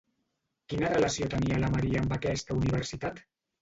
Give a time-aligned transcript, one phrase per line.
[0.73, 3.27] Quina relació tenia la María amb aquesta universitat?